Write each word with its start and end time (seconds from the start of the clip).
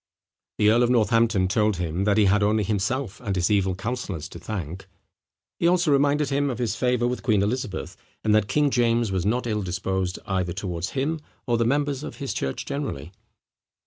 The 0.57 0.71
earl 0.71 0.81
of 0.81 0.89
Northampton 0.89 1.47
told 1.47 1.77
him, 1.77 2.05
that 2.05 2.17
he 2.17 2.25
had 2.25 2.41
only 2.41 2.63
himself 2.63 3.19
and 3.21 3.35
his 3.35 3.51
evil 3.51 3.75
councillors 3.75 4.27
to 4.29 4.39
thank. 4.39 4.87
He 5.59 5.67
also 5.67 5.91
reminded 5.91 6.29
him 6.31 6.49
of 6.49 6.57
his 6.57 6.75
favour 6.75 7.07
with 7.07 7.21
Queen 7.21 7.43
Elizabeth; 7.43 7.95
and 8.23 8.33
that 8.33 8.47
King 8.47 8.71
James 8.71 9.11
was 9.11 9.27
not 9.27 9.45
ill 9.45 9.61
disposed 9.61 10.17
either 10.25 10.53
towards 10.53 10.89
him 10.97 11.19
or 11.45 11.59
the 11.59 11.65
members 11.65 12.01
of 12.01 12.15
his 12.15 12.33
church 12.33 12.65
generally. 12.65 13.11